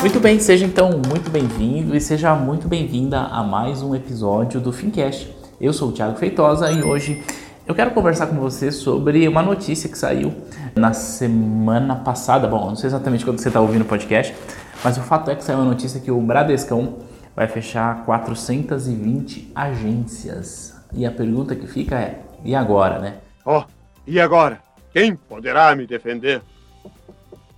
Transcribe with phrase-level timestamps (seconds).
[0.00, 4.72] Muito bem, seja então muito bem-vindo e seja muito bem-vinda a mais um episódio do
[4.72, 5.30] Fincast.
[5.60, 7.22] Eu sou o Thiago Feitosa e hoje
[7.66, 10.32] eu quero conversar com você sobre uma notícia que saiu
[10.74, 12.48] na semana passada.
[12.48, 14.34] Bom, não sei exatamente quando você está ouvindo o podcast,
[14.82, 17.00] mas o fato é que saiu uma notícia que o Bradescão
[17.36, 20.76] vai fechar 420 agências.
[20.94, 23.16] E a pergunta que fica é: e agora, né?
[23.44, 23.64] Ó, oh,
[24.06, 24.62] e agora?
[24.94, 26.40] Quem poderá me defender?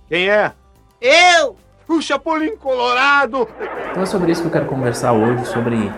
[0.09, 0.51] Quem é?
[0.99, 1.62] Eu!
[1.87, 3.47] O Chapolin Colorado.
[3.91, 5.91] Então é sobre isso que eu quero conversar hoje, sobre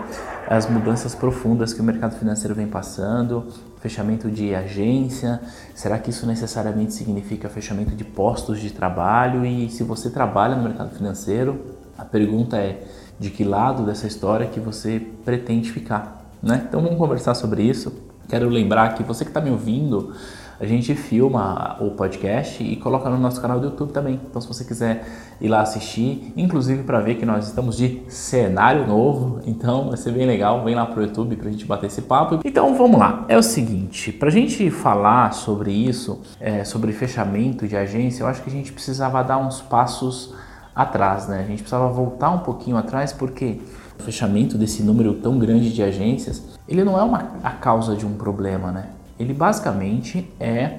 [0.48, 3.46] as mudanças profundas que o mercado financeiro vem passando,
[3.80, 5.40] fechamento de agência,
[5.74, 9.44] será que isso necessariamente significa fechamento de postos de trabalho?
[9.44, 12.84] E se você trabalha no mercado financeiro, a pergunta é
[13.18, 16.64] de que lado dessa história que você pretende ficar, né?
[16.68, 17.92] Então vamos conversar sobre isso.
[18.28, 20.14] Quero lembrar que você que está me ouvindo,
[20.58, 24.20] a gente filma o podcast e coloca no nosso canal do YouTube também.
[24.28, 25.06] Então, se você quiser
[25.40, 30.12] ir lá assistir, inclusive para ver que nós estamos de cenário novo, então vai ser
[30.12, 30.64] bem legal.
[30.64, 32.40] Vem lá pro YouTube para a gente bater esse papo.
[32.44, 33.24] Então, vamos lá.
[33.28, 38.26] É o seguinte, para a gente falar sobre isso, é, sobre fechamento de agência, eu
[38.26, 40.34] acho que a gente precisava dar uns passos
[40.74, 41.40] atrás, né?
[41.40, 43.60] A gente precisava voltar um pouquinho atrás porque
[43.98, 48.06] o fechamento desse número tão grande de agências, ele não é uma, a causa de
[48.06, 48.86] um problema, né?
[49.18, 50.78] Ele basicamente é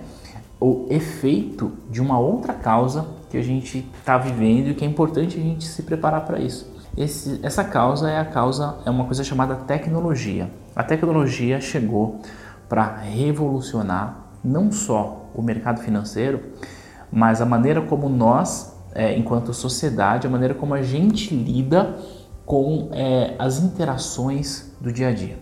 [0.60, 5.38] o efeito de uma outra causa que a gente está vivendo e que é importante
[5.38, 6.76] a gente se preparar para isso.
[6.96, 10.50] Esse, essa causa é a causa é uma coisa chamada tecnologia.
[10.76, 12.22] A tecnologia chegou
[12.68, 16.42] para revolucionar não só o mercado financeiro,
[17.12, 21.98] mas a maneira como nós, é, enquanto sociedade, a maneira como a gente lida
[22.46, 25.38] com é, as interações do dia a dia.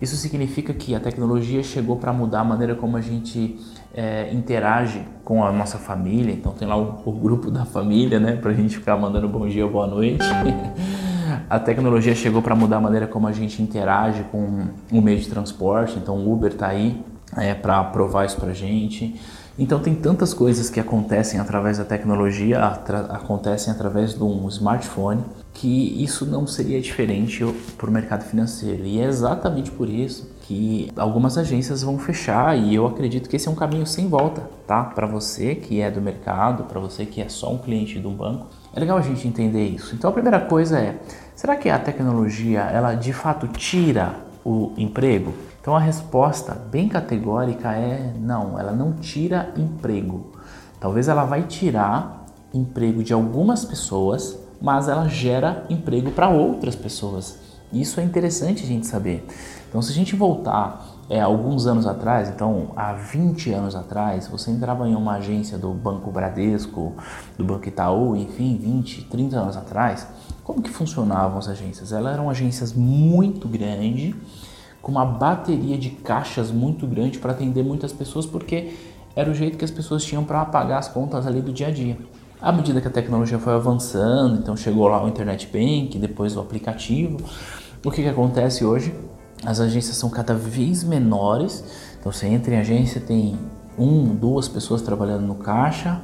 [0.00, 3.58] Isso significa que a tecnologia chegou para mudar a maneira como a gente
[3.94, 6.32] é, interage com a nossa família.
[6.32, 9.46] Então tem lá o, o grupo da família, né, para a gente ficar mandando bom
[9.46, 10.24] dia boa noite.
[11.48, 15.28] a tecnologia chegou para mudar a maneira como a gente interage com o meio de
[15.28, 15.98] transporte.
[15.98, 17.02] Então o Uber está aí
[17.36, 19.18] é, para provar isso para gente.
[19.58, 25.22] Então tem tantas coisas que acontecem através da tecnologia, acontecem através de um smartphone,
[25.54, 27.44] que isso não seria diferente
[27.78, 28.84] para o mercado financeiro.
[28.84, 33.48] E é exatamente por isso que algumas agências vão fechar e eu acredito que esse
[33.48, 34.82] é um caminho sem volta, tá?
[34.82, 38.48] Para você que é do mercado, para você que é só um cliente do banco,
[38.74, 39.94] é legal a gente entender isso.
[39.94, 41.00] Então a primeira coisa é,
[41.36, 45.32] será que a tecnologia ela de fato tira o emprego?
[45.60, 50.32] Então a resposta bem categórica é não, ela não tira emprego.
[50.80, 57.38] Talvez ela vai tirar emprego de algumas pessoas, mas ela gera emprego para outras pessoas.
[57.70, 59.26] Isso é interessante a gente saber.
[59.68, 64.50] Então se a gente voltar é, alguns anos atrás, então há 20 anos atrás, você
[64.50, 66.94] entrava em uma agência do Banco Bradesco,
[67.36, 70.08] do Banco Itaú, enfim, 20, 30 anos atrás,
[70.42, 71.92] como que funcionavam as agências?
[71.92, 74.14] Elas eram agências muito grandes
[74.80, 78.74] com uma bateria de caixas muito grande para atender muitas pessoas, porque
[79.14, 81.70] era o jeito que as pessoas tinham para pagar as contas ali do dia a
[81.70, 81.98] dia.
[82.44, 86.40] À medida que a tecnologia foi avançando, então chegou lá o Internet Bank, depois o
[86.40, 87.18] aplicativo,
[87.82, 88.94] o que, que acontece hoje?
[89.46, 91.64] As agências são cada vez menores,
[91.98, 93.38] então você entra em agência, tem
[93.78, 96.02] um, duas pessoas trabalhando no caixa,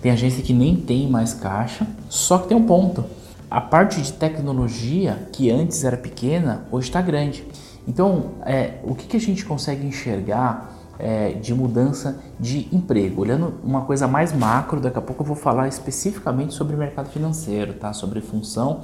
[0.00, 3.04] tem agência que nem tem mais caixa, só que tem um ponto.
[3.50, 7.46] A parte de tecnologia, que antes era pequena, hoje está grande.
[7.86, 13.22] Então, é, o que, que a gente consegue enxergar é, de mudança de emprego?
[13.22, 17.74] Olhando uma coisa mais macro, daqui a pouco eu vou falar especificamente sobre mercado financeiro,
[17.74, 17.92] tá?
[17.92, 18.82] sobre função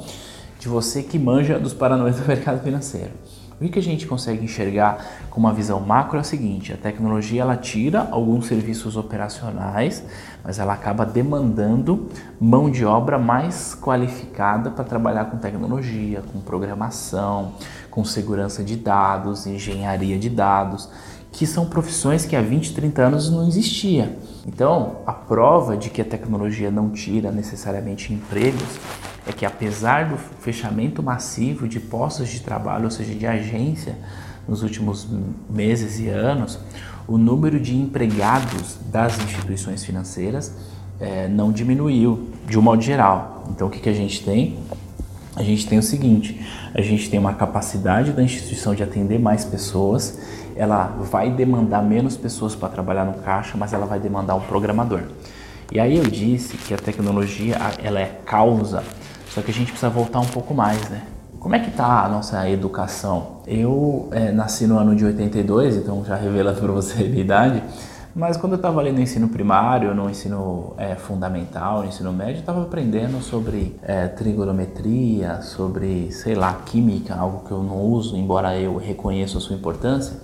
[0.59, 3.13] de você que manja dos paranoias do mercado financeiro.
[3.61, 7.43] O que a gente consegue enxergar com uma visão macro é o seguinte: a tecnologia
[7.43, 10.05] ela tira alguns serviços operacionais,
[10.45, 12.09] mas ela acaba demandando
[12.41, 17.55] mão de obra mais qualificada para trabalhar com tecnologia, com programação,
[17.91, 20.89] com segurança de dados, engenharia de dados,
[21.33, 24.17] que são profissões que há 20, 30 anos não existia.
[24.47, 28.79] Então, a prova de que a tecnologia não tira necessariamente empregos
[29.27, 33.97] é que apesar do fechamento massivo de postos de trabalho, ou seja, de agência,
[34.49, 35.07] nos últimos
[35.51, 36.59] meses e anos,
[37.07, 40.55] o número de empregados das instituições financeiras
[40.99, 43.45] é, não diminuiu de um modo geral.
[43.51, 44.59] Então, o que, que a gente tem?
[45.39, 46.45] a gente tem o seguinte:
[46.75, 50.19] a gente tem uma capacidade da instituição de atender mais pessoas,
[50.59, 55.03] ela vai demandar menos pessoas para trabalhar no caixa, mas ela vai demandar um programador.
[55.71, 58.83] E aí eu disse que a tecnologia ela é causa,
[59.29, 61.03] só que a gente precisa voltar um pouco mais, né?
[61.39, 63.43] Como é que está a nossa educação?
[63.47, 67.63] Eu é, nasci no ano de 82, então já revela para você a minha idade.
[68.15, 72.37] Mas quando eu estava ali no ensino primário, no ensino é, fundamental, no ensino médio,
[72.37, 78.17] eu estava aprendendo sobre é, trigonometria, sobre, sei lá, química, algo que eu não uso,
[78.17, 80.17] embora eu reconheça a sua importância.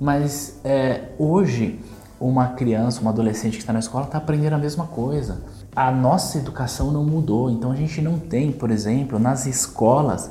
[0.00, 1.78] Mas é, hoje,
[2.18, 5.42] uma criança, uma adolescente que está na escola está aprendendo a mesma coisa.
[5.76, 10.30] A nossa educação não mudou, então a gente não tem, por exemplo, nas escolas,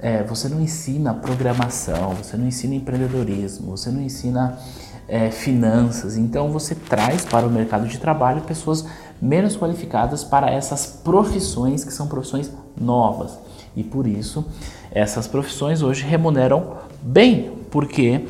[0.00, 4.58] é, você não ensina programação, você não ensina empreendedorismo, você não ensina
[5.06, 6.16] é, finanças.
[6.16, 8.86] Então você traz para o mercado de trabalho pessoas
[9.20, 13.38] menos qualificadas para essas profissões que são profissões novas.
[13.76, 14.44] E por isso
[14.90, 18.26] essas profissões hoje remuneram bem, porque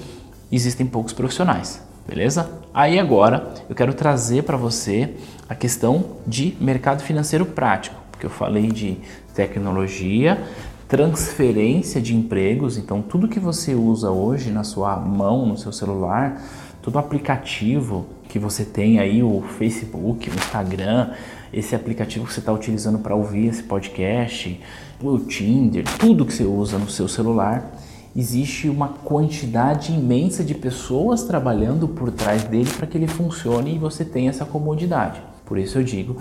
[0.57, 2.51] existem poucos profissionais, beleza?
[2.75, 5.15] Aí agora eu quero trazer para você
[5.49, 8.99] a questão de mercado financeiro prático, porque eu falei de
[9.35, 10.43] tecnologia,
[10.89, 16.43] transferência de empregos, então tudo que você usa hoje na sua mão, no seu celular,
[16.83, 21.13] todo aplicativo que você tem aí, o Facebook, o Instagram,
[21.53, 24.61] esse aplicativo que você está utilizando para ouvir esse podcast,
[25.03, 27.73] o Tinder, tudo que você usa no seu celular,
[28.15, 33.79] existe uma quantidade imensa de pessoas trabalhando por trás dele para que ele funcione e
[33.79, 35.23] você tenha essa comodidade.
[35.45, 36.17] Por isso eu digo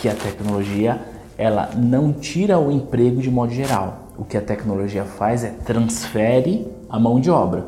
[0.00, 1.00] que a tecnologia
[1.36, 4.08] ela não tira o emprego de modo geral.
[4.16, 7.66] O que a tecnologia faz é transfere a mão de obra.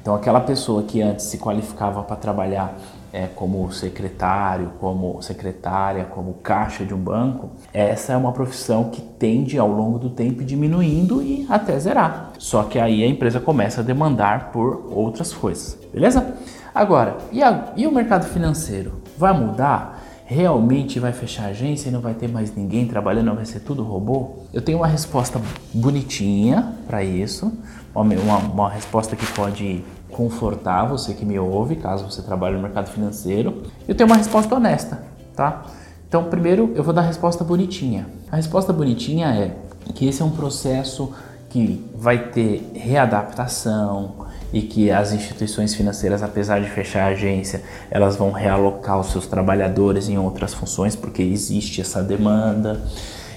[0.00, 2.76] Então, aquela pessoa que antes se qualificava para trabalhar
[3.14, 9.00] é, como secretário, como secretária, como caixa de um banco, essa é uma profissão que
[9.00, 12.32] tende ao longo do tempo diminuindo e até zerar.
[12.40, 16.34] Só que aí a empresa começa a demandar por outras coisas, beleza?
[16.74, 19.00] Agora, e, a, e o mercado financeiro?
[19.16, 20.02] Vai mudar?
[20.26, 23.84] Realmente vai fechar a agência e não vai ter mais ninguém trabalhando, vai ser tudo
[23.84, 24.38] robô?
[24.52, 25.40] Eu tenho uma resposta
[25.72, 27.52] bonitinha para isso,
[27.94, 29.84] uma, uma, uma resposta que pode
[30.14, 33.62] confortar você que me ouve, caso você trabalhe no mercado financeiro.
[33.86, 35.02] Eu tenho uma resposta honesta,
[35.34, 35.64] tá?
[36.08, 38.06] Então, primeiro eu vou dar a resposta bonitinha.
[38.30, 39.56] A resposta bonitinha é
[39.92, 41.12] que esse é um processo
[41.50, 48.16] que vai ter readaptação e que as instituições financeiras, apesar de fechar a agência, elas
[48.16, 52.80] vão realocar os seus trabalhadores em outras funções porque existe essa demanda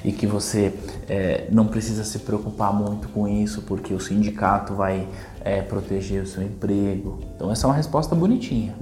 [0.04, 0.74] e que você
[1.08, 5.08] é, não precisa se preocupar muito com isso porque o sindicato vai
[5.42, 7.20] é, proteger o seu emprego.
[7.36, 8.76] Então essa é uma resposta bonitinha,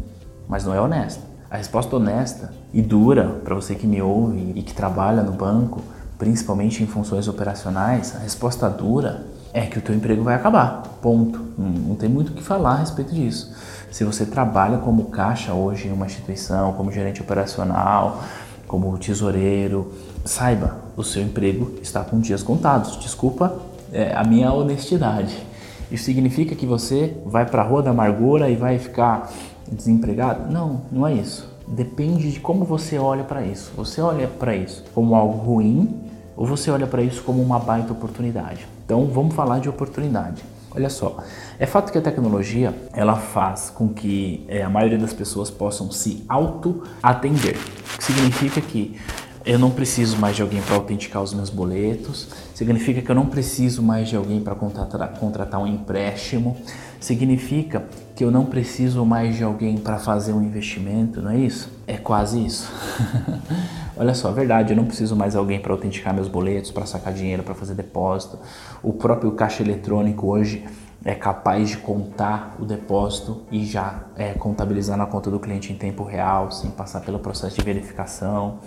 [0.48, 1.24] mas não é honesta.
[1.50, 5.82] A resposta honesta e dura para você que me ouve e que trabalha no banco,
[6.18, 10.84] principalmente em funções operacionais, a resposta dura é que o teu emprego vai acabar.
[11.02, 11.40] Ponto.
[11.58, 13.56] Não, tem muito o que falar a respeito disso.
[13.90, 18.22] Se você trabalha como caixa hoje em uma instituição, como gerente operacional,
[18.68, 19.94] como tesoureiro,
[20.26, 22.98] saiba, o seu emprego está com dias contados.
[23.00, 23.60] Desculpa
[23.92, 25.36] é, a minha honestidade.
[25.92, 29.32] Isso significa que você vai para a rua da amargura e vai ficar
[29.72, 30.52] desempregado?
[30.52, 31.54] Não, não é isso.
[31.68, 33.72] Depende de como você olha para isso.
[33.76, 36.02] Você olha para isso como algo ruim
[36.36, 38.68] ou você olha para isso como uma baita oportunidade?
[38.86, 40.44] Então vamos falar de oportunidade.
[40.76, 41.18] Olha só,
[41.58, 45.90] é fato que a tecnologia ela faz com que é, a maioria das pessoas possam
[45.90, 47.58] se auto-atender.
[47.98, 49.00] Significa que
[49.46, 53.28] eu não preciso mais de alguém para autenticar os meus boletos, significa que eu não
[53.28, 56.58] preciso mais de alguém para contratar, contratar um empréstimo,
[57.00, 57.86] significa
[58.16, 61.72] que eu não preciso mais de alguém para fazer um investimento, não é isso?
[61.86, 62.72] É quase isso.
[63.96, 66.86] Olha só, é verdade, eu não preciso mais de alguém para autenticar meus boletos, para
[66.88, 68.40] sacar dinheiro, para fazer depósito.
[68.82, 70.66] O próprio caixa eletrônico hoje
[71.06, 75.76] é capaz de contar o depósito e já é, contabilizar na conta do cliente em
[75.76, 78.60] tempo real, sem passar pelo processo de verificação.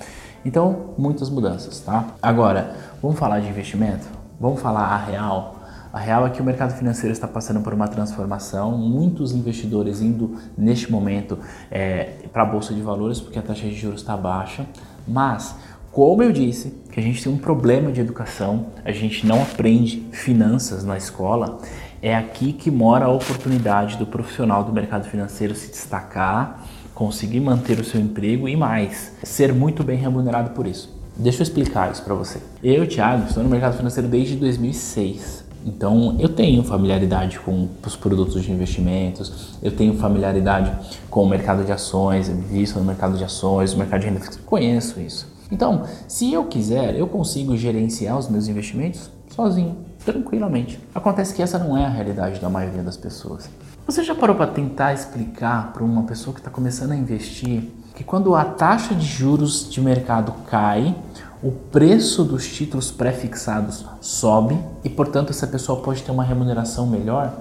[0.45, 2.07] Então, muitas mudanças, tá?
[2.23, 4.07] Agora, vamos falar de investimento?
[4.41, 5.57] Vamos falar a real?
[5.93, 10.37] A real é que o mercado financeiro está passando por uma transformação, muitos investidores indo
[10.57, 11.39] neste momento
[11.71, 14.67] é, para a bolsa de valores porque a taxa de juros está baixa,
[15.07, 15.57] mas
[15.91, 20.07] como eu disse, que a gente tem um problema de educação, a gente não aprende
[20.13, 21.59] finanças na escola,
[22.01, 26.65] é aqui que mora a oportunidade do profissional do mercado financeiro se destacar
[26.99, 30.93] conseguir manter o seu emprego e mais, ser muito bem remunerado por isso.
[31.17, 32.41] Deixa eu explicar isso para você.
[32.61, 35.45] Eu, Thiago, estou no mercado financeiro desde 2006.
[35.65, 40.73] Então, eu tenho familiaridade com os produtos de investimentos, eu tenho familiaridade
[41.09, 45.29] com o mercado de ações, visto no mercado de ações, mercado de renda conheço isso.
[45.53, 49.09] Então, se eu quiser, eu consigo gerenciar os meus investimentos?
[49.39, 50.81] sozinho, tranquilamente.
[50.93, 53.49] Acontece que essa não é a realidade da maioria das pessoas.
[53.89, 58.05] Você já parou para tentar explicar para uma pessoa que está começando a investir que
[58.05, 60.95] quando a taxa de juros de mercado cai,
[61.43, 67.33] o preço dos títulos pré-fixados sobe e, portanto, essa pessoa pode ter uma remuneração melhor?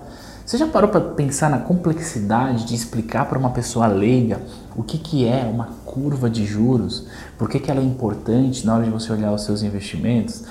[0.46, 4.40] Você já parou para pensar na complexidade de explicar para uma pessoa leiga
[4.74, 7.08] o que, que é uma curva de juros?
[7.38, 10.46] Por que, que ela é importante na hora de você olhar os seus investimentos?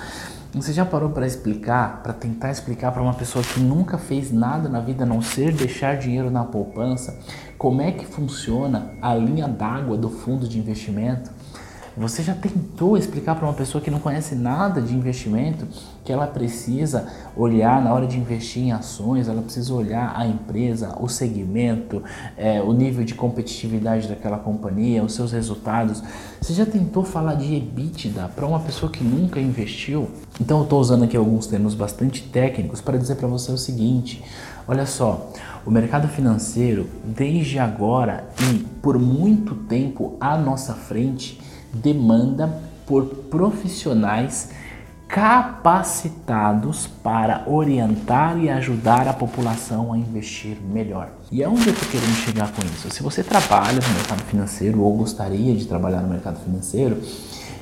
[0.61, 4.67] Você já parou para explicar, para tentar explicar para uma pessoa que nunca fez nada
[4.67, 7.19] na vida a não ser deixar dinheiro na poupança,
[7.59, 11.29] como é que funciona a linha d'água do fundo de investimento?
[11.97, 15.67] Você já tentou explicar para uma pessoa que não conhece nada de investimento
[16.05, 20.95] que ela precisa olhar na hora de investir em ações, ela precisa olhar a empresa,
[20.99, 22.03] o segmento,
[22.37, 26.03] é, o nível de competitividade daquela companhia, os seus resultados.
[26.39, 30.07] Você já tentou falar de EBITDA para uma pessoa que nunca investiu?
[30.39, 34.23] Então eu estou usando aqui alguns termos bastante técnicos para dizer para você o seguinte:
[34.67, 35.31] olha só,
[35.65, 44.49] o mercado financeiro, desde agora e por muito tempo à nossa frente, demanda por profissionais
[45.07, 51.09] capacitados para orientar e ajudar a população a investir melhor.
[51.31, 52.89] E aonde eu estou querendo chegar com isso?
[52.91, 57.01] Se você trabalha no mercado financeiro ou gostaria de trabalhar no mercado financeiro,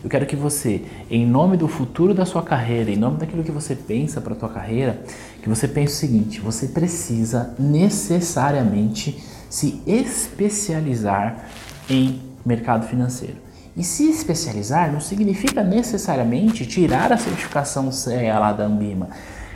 [0.04, 3.52] eu quero que você, em nome do futuro da sua carreira, em nome daquilo que
[3.52, 5.02] você pensa para a tua carreira,
[5.42, 11.48] que você pense o seguinte: você precisa necessariamente se especializar
[11.90, 13.38] em mercado financeiro.
[13.78, 19.10] E se especializar não significa necessariamente tirar a certificação CEA lá da Ambima.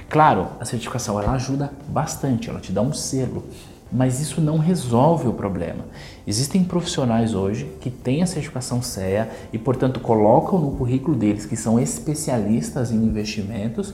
[0.09, 3.45] Claro, a certificação ela ajuda bastante, ela te dá um selo,
[3.89, 5.85] mas isso não resolve o problema.
[6.27, 11.55] Existem profissionais hoje que têm a certificação CEA e, portanto, colocam no currículo deles que
[11.55, 13.93] são especialistas em investimentos,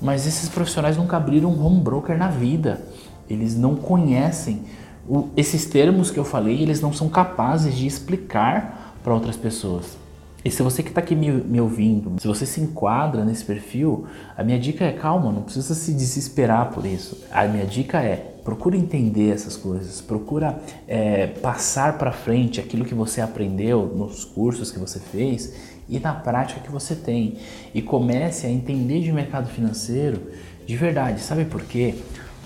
[0.00, 2.80] mas esses profissionais nunca abriram um home broker na vida.
[3.28, 4.62] Eles não conhecem
[5.06, 9.96] o, esses termos que eu falei, eles não são capazes de explicar para outras pessoas.
[10.42, 14.06] E se você que está aqui me, me, ouvindo, se você se enquadra nesse perfil,
[14.36, 17.24] a minha dica é calma, não precisa se desesperar por isso.
[17.30, 22.94] A minha dica é procura entender essas coisas, procura é, passar para frente aquilo que
[22.94, 25.52] você aprendeu nos cursos que você fez
[25.86, 27.36] e na prática que você tem
[27.74, 30.22] e comece a entender de mercado financeiro
[30.66, 31.20] de verdade.
[31.20, 31.96] Sabe por quê?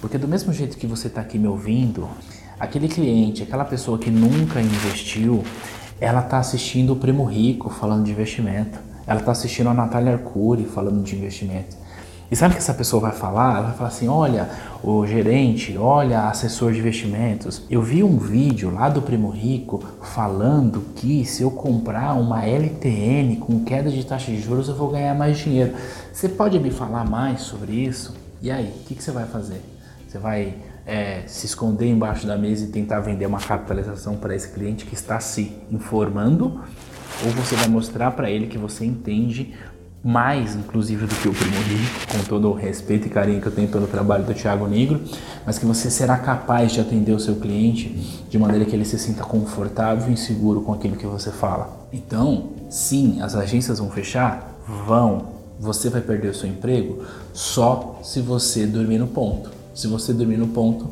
[0.00, 2.08] Porque do mesmo jeito que você está aqui me ouvindo,
[2.58, 5.44] aquele cliente, aquela pessoa que nunca investiu,
[6.00, 8.78] ela está assistindo o Primo Rico falando de investimento.
[9.06, 11.76] Ela está assistindo a Natália Arcuri falando de investimento.
[12.30, 13.58] E sabe o que essa pessoa vai falar?
[13.58, 14.48] Ela vai falar assim: olha,
[14.82, 17.62] o gerente, olha, assessor de investimentos.
[17.70, 23.36] Eu vi um vídeo lá do Primo Rico falando que se eu comprar uma LTN
[23.36, 25.74] com queda de taxa de juros eu vou ganhar mais dinheiro.
[26.12, 28.14] Você pode me falar mais sobre isso?
[28.40, 29.62] E aí, o que, que você vai fazer?
[30.08, 30.54] Você vai
[30.86, 34.94] é, se esconder embaixo da mesa e tentar vender uma capitalização para esse cliente que
[34.94, 36.60] está se informando,
[37.24, 39.54] ou você vai mostrar para ele que você entende
[40.04, 43.52] mais, inclusive, do que o Primo Rico, com todo o respeito e carinho que eu
[43.52, 45.00] tenho pelo trabalho do Thiago Negro,
[45.46, 47.88] mas que você será capaz de atender o seu cliente
[48.28, 51.88] de maneira que ele se sinta confortável e seguro com aquilo que você fala.
[51.90, 54.54] Então, sim, as agências vão fechar?
[54.86, 55.32] Vão.
[55.58, 59.63] Você vai perder o seu emprego só se você dormir no ponto.
[59.74, 60.90] Se você dormir no ponto,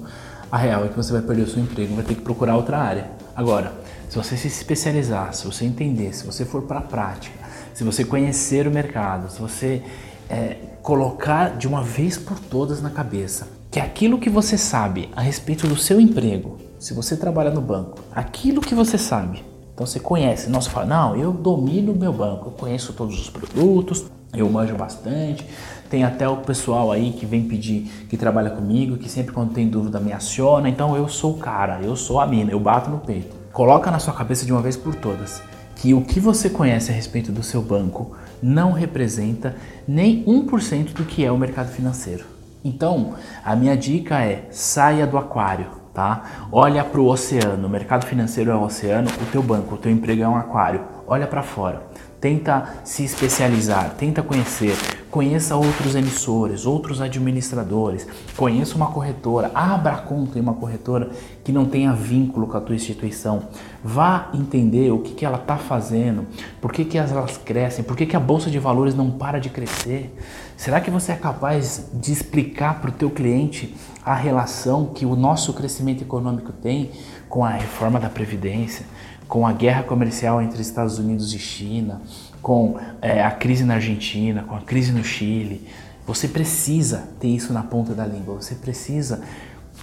[0.51, 2.79] a real é que você vai perder o seu emprego, vai ter que procurar outra
[2.79, 3.11] área.
[3.35, 3.73] Agora,
[4.09, 7.39] se você se especializar, se você entender, se você for para a prática,
[7.73, 9.83] se você conhecer o mercado, se você
[10.29, 15.23] é, colocar de uma vez por todas na cabeça que aquilo que você sabe a
[15.23, 19.99] respeito do seu emprego, se você trabalha no banco, aquilo que você sabe, então você
[19.99, 24.05] conhece, não você fala, não, eu domino o meu banco, eu conheço todos os produtos,
[24.35, 25.47] eu manjo bastante,
[25.91, 29.69] tem até o pessoal aí que vem pedir, que trabalha comigo, que sempre quando tem
[29.69, 30.69] dúvida me aciona.
[30.69, 33.37] Então eu sou o cara, eu sou a mina, eu bato no peito.
[33.53, 35.43] Coloca na sua cabeça de uma vez por todas
[35.77, 41.05] que o que você conhece a respeito do seu banco não representa nem 1% do
[41.05, 42.25] que é o mercado financeiro.
[42.65, 46.47] Então, a minha dica é saia do aquário, tá?
[46.53, 49.91] Olha para o oceano, o mercado financeiro é o oceano, o teu banco, o teu
[49.91, 50.83] emprego é um aquário.
[51.07, 51.83] Olha para fora.
[52.23, 54.77] Tenta se especializar, tenta conhecer,
[55.11, 61.11] conheça outros emissores, outros administradores, conheça uma corretora, abra conta em uma corretora
[61.43, 63.49] que não tenha vínculo com a tua instituição.
[63.83, 66.25] Vá entender o que, que ela está fazendo,
[66.61, 69.51] por que, que elas crescem, por que, que a Bolsa de Valores não para de
[69.51, 70.17] crescer.
[70.57, 73.75] Será que você é capaz de explicar para o teu cliente
[74.07, 76.93] a relação que o nosso crescimento econômico tem
[77.33, 78.85] com a reforma da Previdência,
[79.27, 82.03] com a guerra comercial entre Estados Unidos e China,
[82.43, 85.67] com é, a crise na Argentina, com a crise no Chile.
[86.07, 89.23] Você precisa ter isso na ponta da língua, você precisa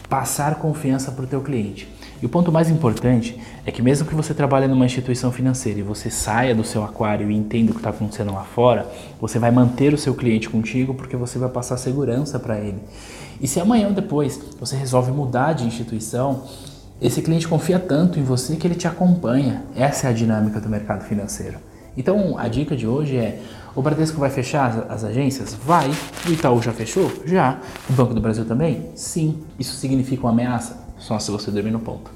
[0.07, 1.91] passar confiança para o teu cliente.
[2.21, 5.83] E o ponto mais importante é que mesmo que você trabalhe numa instituição financeira e
[5.83, 8.87] você saia do seu aquário e entenda o que está acontecendo lá fora,
[9.19, 12.77] você vai manter o seu cliente contigo porque você vai passar segurança para ele.
[13.41, 16.43] E se amanhã ou depois você resolve mudar de instituição,
[17.01, 19.63] esse cliente confia tanto em você que ele te acompanha.
[19.75, 21.57] Essa é a dinâmica do mercado financeiro.
[21.95, 23.41] Então a dica de hoje é:
[23.73, 25.53] o Bradesco vai fechar as, as, agências?
[25.53, 25.89] Vai.
[26.27, 27.11] O Itaú já fechou?
[27.25, 27.57] Já.
[27.89, 28.89] O Banco do Brasil também?
[28.95, 29.41] Sim.
[29.57, 30.77] Isso significa uma ameaça?
[30.97, 32.11] Só se você dormir no ponto.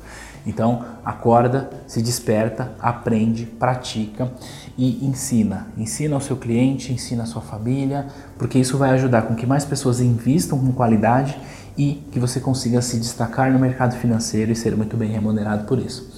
[0.46, 4.30] Então, acorda, se desperta, aprende, pratica
[4.78, 5.68] e ensina.
[5.78, 9.64] Ensina ao seu cliente, ensina à sua família, porque isso vai ajudar com que mais
[9.64, 11.38] pessoas invistam com qualidade
[11.78, 15.80] e que você consiga se destacar no mercado financeiro e ser muito bem remunerado por
[15.80, 16.12] isso.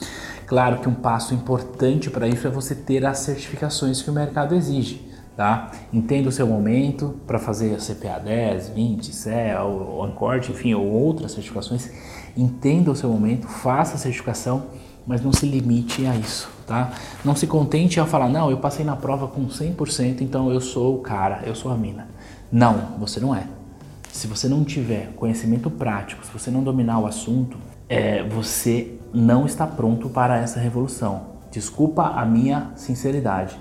[0.45, 4.53] Claro que um passo importante para isso é você ter as certificações que o mercado
[4.53, 5.13] exige.
[5.35, 5.71] Tá?
[5.91, 10.85] Entenda o seu momento para fazer a CPA 10, 20, CEA, o Ancorte, enfim, ou
[10.85, 11.89] outras certificações.
[12.38, 14.67] Entenda o seu momento, faça a certificação,
[15.05, 16.91] mas não se limite a isso, tá?
[17.24, 20.95] Não se contente a falar, não, eu passei na prova com 100%, então eu sou
[20.95, 22.07] o cara, eu sou a mina.
[22.50, 23.45] Não, você não é.
[24.15, 27.57] Se você não tiver conhecimento prático, se você não dominar o assunto,
[27.89, 31.31] é, você não está pronto para essa revolução.
[31.51, 33.60] Desculpa a minha sinceridade.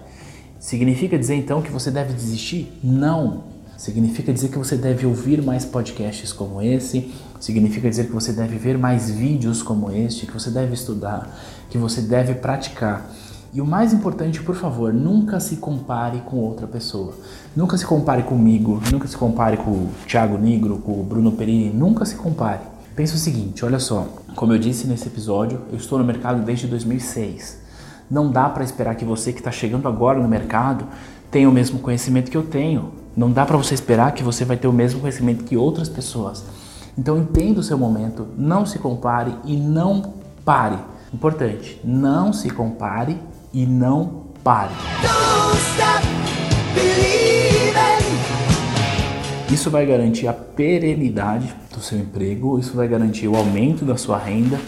[0.60, 2.72] Significa dizer então que você deve desistir?
[2.84, 3.42] Não.
[3.76, 8.56] Significa dizer que você deve ouvir mais podcasts como esse, significa dizer que você deve
[8.56, 11.36] ver mais vídeos como este, que você deve estudar,
[11.68, 13.10] que você deve praticar.
[13.54, 17.14] E o mais importante, por favor, nunca se compare com outra pessoa.
[17.54, 21.70] Nunca se compare comigo, nunca se compare com o Thiago Negro, com o Bruno Perini,
[21.72, 22.62] nunca se compare.
[22.96, 26.66] Pensa o seguinte, olha só, como eu disse nesse episódio, eu estou no mercado desde
[26.66, 27.60] 2006.
[28.10, 30.84] Não dá para esperar que você que está chegando agora no mercado
[31.30, 32.90] tenha o mesmo conhecimento que eu tenho.
[33.16, 36.44] Não dá para você esperar que você vai ter o mesmo conhecimento que outras pessoas.
[36.98, 40.14] Então entenda o seu momento, não se compare e não
[40.44, 40.78] pare.
[41.12, 43.16] Importante, não se compare
[43.54, 44.74] e não pare.
[49.50, 54.18] Isso vai garantir a perenidade do seu emprego, isso vai garantir o aumento da sua
[54.18, 54.58] renda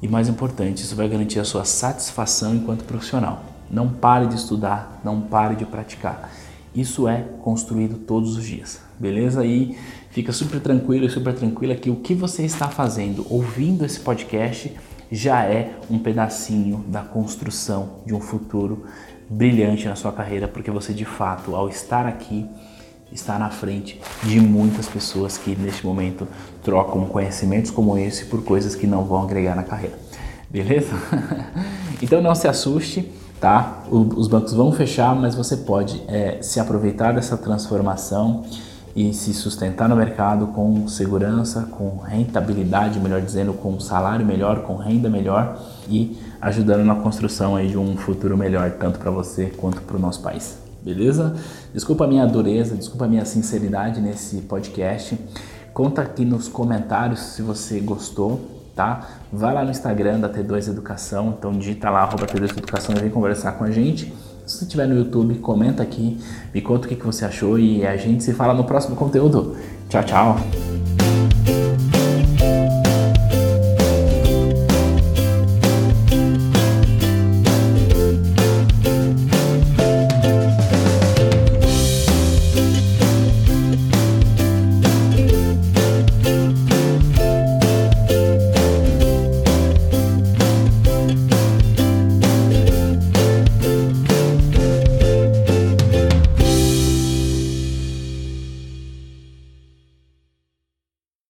[0.00, 3.44] e mais importante, isso vai garantir a sua satisfação enquanto profissional.
[3.70, 6.30] Não pare de estudar, não pare de praticar.
[6.74, 9.44] Isso é construído todos os dias, beleza?
[9.44, 9.76] E
[10.10, 14.72] fica super tranquilo e super tranquila que o que você está fazendo ouvindo esse podcast
[15.10, 18.84] já é um pedacinho da construção de um futuro
[19.28, 22.46] brilhante na sua carreira, porque você de fato, ao estar aqui,
[23.12, 26.26] está na frente de muitas pessoas que neste momento
[26.62, 29.98] trocam conhecimentos como esse por coisas que não vão agregar na carreira.
[30.50, 30.92] Beleza?
[32.02, 33.84] então não se assuste, tá?
[33.90, 38.44] os bancos vão fechar, mas você pode é, se aproveitar dessa transformação
[38.94, 44.76] e se sustentar no mercado com segurança, com rentabilidade, melhor dizendo, com salário melhor, com
[44.76, 49.82] renda melhor e ajudando na construção aí de um futuro melhor tanto para você quanto
[49.82, 51.34] para o nosso país beleza?
[51.72, 55.18] Desculpa a minha dureza, desculpa a minha sinceridade nesse podcast.
[55.72, 58.40] Conta aqui nos comentários se você gostou,
[58.76, 59.08] tá?
[59.32, 63.10] Vai lá no Instagram da T2 Educação, então digita lá arroba T2 Educação e vem
[63.10, 64.12] conversar com a gente.
[64.46, 66.18] Se você estiver no YouTube, comenta aqui,
[66.52, 69.56] me conta o que você achou e a gente se fala no próximo conteúdo.
[69.88, 70.73] Tchau, tchau!